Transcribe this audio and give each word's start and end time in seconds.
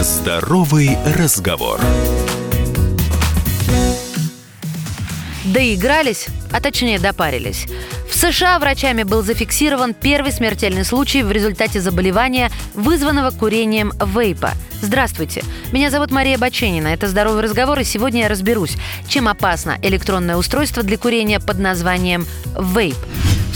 Здоровый 0.00 0.98
разговор. 1.16 1.80
Доигрались, 5.46 6.26
а 6.52 6.60
точнее 6.60 6.98
допарились. 6.98 7.66
В 8.06 8.14
США 8.14 8.58
врачами 8.58 9.04
был 9.04 9.22
зафиксирован 9.22 9.94
первый 9.94 10.32
смертельный 10.32 10.84
случай 10.84 11.22
в 11.22 11.32
результате 11.32 11.80
заболевания, 11.80 12.50
вызванного 12.74 13.30
курением 13.30 13.90
вейпа. 13.98 14.52
Здравствуйте, 14.82 15.42
меня 15.72 15.90
зовут 15.90 16.10
Мария 16.10 16.36
Баченина, 16.36 16.88
это 16.88 17.08
«Здоровый 17.08 17.42
разговор», 17.42 17.78
и 17.78 17.84
сегодня 17.84 18.24
я 18.24 18.28
разберусь, 18.28 18.76
чем 19.08 19.28
опасно 19.28 19.78
электронное 19.80 20.36
устройство 20.36 20.82
для 20.82 20.98
курения 20.98 21.40
под 21.40 21.58
названием 21.58 22.26
вейп. 22.54 22.96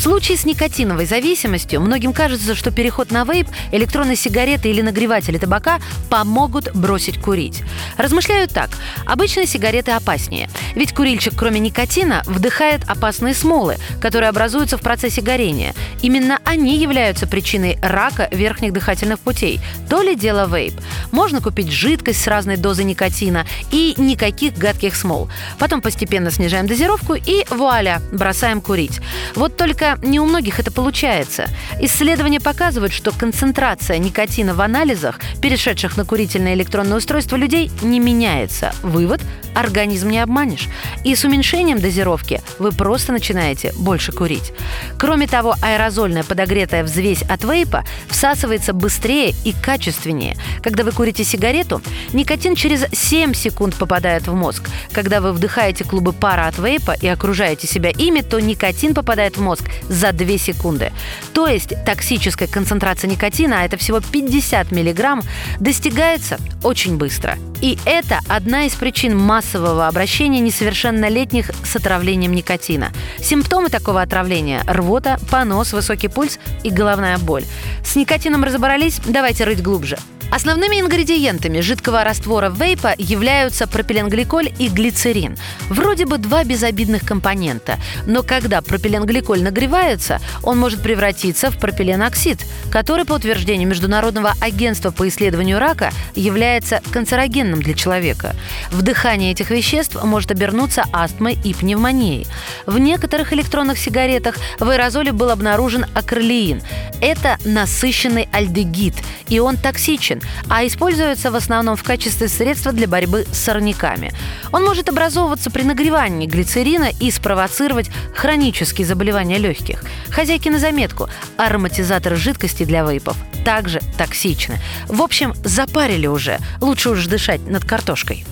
В 0.00 0.02
случае 0.02 0.38
с 0.38 0.46
никотиновой 0.46 1.04
зависимостью 1.04 1.78
многим 1.82 2.14
кажется, 2.14 2.54
что 2.54 2.70
переход 2.70 3.10
на 3.10 3.24
вейп, 3.24 3.48
электронные 3.70 4.16
сигареты 4.16 4.70
или 4.70 4.80
нагреватели 4.80 5.36
табака 5.36 5.78
помогут 6.08 6.74
бросить 6.74 7.20
курить. 7.20 7.62
Размышляют 7.98 8.50
так. 8.50 8.70
Обычно 9.04 9.44
сигареты 9.44 9.90
опаснее. 9.90 10.48
Ведь 10.74 10.94
курильщик, 10.94 11.34
кроме 11.36 11.60
никотина, 11.60 12.22
вдыхает 12.24 12.80
опасные 12.88 13.34
смолы, 13.34 13.76
которые 14.00 14.30
образуются 14.30 14.78
в 14.78 14.80
процессе 14.80 15.20
горения. 15.20 15.74
Именно 16.00 16.38
они 16.46 16.78
являются 16.78 17.26
причиной 17.26 17.78
рака 17.82 18.26
верхних 18.32 18.72
дыхательных 18.72 19.20
путей. 19.20 19.60
То 19.90 20.00
ли 20.00 20.16
дело 20.16 20.48
вейп. 20.48 20.80
Можно 21.12 21.42
купить 21.42 21.70
жидкость 21.70 22.22
с 22.22 22.26
разной 22.26 22.56
дозой 22.56 22.86
никотина 22.86 23.44
и 23.70 23.92
никаких 23.98 24.56
гадких 24.56 24.96
смол. 24.96 25.28
Потом 25.58 25.82
постепенно 25.82 26.30
снижаем 26.30 26.66
дозировку 26.66 27.16
и 27.16 27.44
вуаля, 27.50 28.00
бросаем 28.12 28.62
курить. 28.62 29.00
Вот 29.34 29.58
только 29.58 29.89
не 30.02 30.20
у 30.20 30.26
многих 30.26 30.60
это 30.60 30.70
получается. 30.70 31.48
Исследования 31.80 32.40
показывают, 32.40 32.92
что 32.92 33.12
концентрация 33.12 33.98
никотина 33.98 34.54
в 34.54 34.60
анализах, 34.60 35.20
перешедших 35.40 35.96
на 35.96 36.04
курительное 36.04 36.54
электронное 36.54 36.98
устройство 36.98 37.36
людей, 37.36 37.70
не 37.82 38.00
меняется. 38.00 38.72
Вывод– 38.82 39.20
организм 39.54 40.08
не 40.08 40.18
обманешь. 40.18 40.68
И 41.04 41.14
с 41.14 41.24
уменьшением 41.24 41.80
дозировки 41.80 42.42
вы 42.58 42.72
просто 42.72 43.12
начинаете 43.12 43.72
больше 43.78 44.12
курить. 44.12 44.52
Кроме 44.98 45.26
того, 45.26 45.54
аэрозольная 45.62 46.24
подогретая 46.24 46.84
взвесь 46.84 47.22
от 47.22 47.44
вейпа 47.44 47.84
всасывается 48.08 48.72
быстрее 48.72 49.34
и 49.44 49.52
качественнее. 49.52 50.36
Когда 50.62 50.84
вы 50.84 50.92
курите 50.92 51.24
сигарету, 51.24 51.82
никотин 52.12 52.54
через 52.54 52.84
7 52.92 53.34
секунд 53.34 53.76
попадает 53.76 54.26
в 54.26 54.34
мозг. 54.34 54.68
Когда 54.92 55.20
вы 55.20 55.32
вдыхаете 55.32 55.84
клубы 55.84 56.12
пара 56.12 56.46
от 56.46 56.58
вейпа 56.58 56.92
и 56.92 57.06
окружаете 57.06 57.66
себя 57.66 57.90
ими, 57.90 58.20
то 58.20 58.40
никотин 58.40 58.94
попадает 58.94 59.36
в 59.36 59.40
мозг 59.40 59.64
за 59.88 60.12
2 60.12 60.38
секунды. 60.38 60.92
То 61.32 61.46
есть 61.46 61.72
токсическая 61.84 62.48
концентрация 62.48 63.08
никотина, 63.08 63.60
а 63.60 63.64
это 63.64 63.76
всего 63.76 64.00
50 64.00 64.70
миллиграмм, 64.72 65.22
достигается 65.58 66.38
очень 66.62 66.96
быстро. 66.96 67.38
И 67.60 67.78
это 67.84 68.20
одна 68.28 68.64
из 68.64 68.74
причин 68.74 69.16
массового 69.16 69.86
обращения 69.86 70.40
несовершеннолетних 70.40 71.50
с 71.64 71.76
отравлением 71.76 72.32
никотина. 72.32 72.92
Симптомы 73.20 73.68
такого 73.68 74.02
отравления– 74.02 74.62
рвота, 74.66 75.18
понос, 75.30 75.72
высокий 75.72 76.08
пульс 76.08 76.38
и 76.62 76.70
головная 76.70 77.18
боль. 77.18 77.44
С 77.84 77.96
никотином 77.96 78.44
разобрались? 78.44 79.00
Давайте 79.06 79.44
рыть 79.44 79.62
глубже. 79.62 79.98
Основными 80.30 80.80
ингредиентами 80.80 81.60
жидкого 81.60 82.04
раствора 82.04 82.50
вейпа 82.50 82.94
являются 82.96 83.66
пропиленгликоль 83.66 84.52
и 84.58 84.68
глицерин. 84.68 85.36
Вроде 85.68 86.06
бы 86.06 86.18
два 86.18 86.44
безобидных 86.44 87.04
компонента, 87.04 87.78
но 88.06 88.22
когда 88.22 88.62
пропиленгликоль 88.62 89.42
нагревается, 89.42 90.20
он 90.42 90.58
может 90.58 90.82
превратиться 90.82 91.50
в 91.50 91.58
пропиленоксид, 91.58 92.46
который, 92.70 93.04
по 93.04 93.14
утверждению 93.14 93.68
Международного 93.68 94.34
агентства 94.40 94.92
по 94.92 95.08
исследованию 95.08 95.58
рака, 95.58 95.90
является 96.14 96.80
канцерогенным 96.92 97.60
для 97.60 97.74
человека. 97.74 98.36
Вдыхание 98.70 99.32
этих 99.32 99.50
веществ 99.50 100.02
может 100.04 100.30
обернуться 100.30 100.84
астмой 100.92 101.38
и 101.42 101.54
пневмонией. 101.54 102.26
В 102.66 102.78
некоторых 102.78 103.32
электронных 103.32 103.78
сигаретах 103.78 104.36
в 104.60 104.68
аэрозоле 104.68 105.12
был 105.12 105.30
обнаружен 105.30 105.86
акролеин. 105.94 106.62
Это 107.00 107.38
насыщенный 107.44 108.28
альдегид, 108.32 108.94
и 109.28 109.40
он 109.40 109.56
токсичен, 109.56 110.19
а 110.48 110.66
используется 110.66 111.30
в 111.30 111.36
основном 111.36 111.76
в 111.76 111.82
качестве 111.82 112.28
средства 112.28 112.72
для 112.72 112.86
борьбы 112.86 113.26
с 113.32 113.38
сорняками. 113.38 114.12
Он 114.52 114.64
может 114.64 114.88
образовываться 114.88 115.50
при 115.50 115.62
нагревании 115.62 116.26
глицерина 116.26 116.90
и 117.00 117.10
спровоцировать 117.10 117.90
хронические 118.14 118.86
заболевания 118.86 119.38
легких. 119.38 119.84
Хозяйки 120.10 120.48
на 120.48 120.58
заметку, 120.58 121.08
ароматизаторы 121.36 122.16
жидкости 122.16 122.64
для 122.64 122.82
вейпов 122.82 123.16
также 123.44 123.80
токсичны. 123.96 124.58
В 124.86 125.02
общем, 125.02 125.34
запарили 125.44 126.06
уже. 126.06 126.38
Лучше 126.60 126.90
уж 126.90 127.06
дышать 127.06 127.46
над 127.46 127.64
картошкой. 127.64 128.24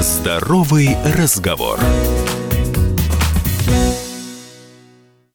Здоровый 0.00 0.96
разговор. 1.16 1.78